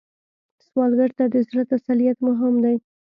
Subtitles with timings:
[0.67, 2.75] سوالګر ته د زړه تسلیت مهم دی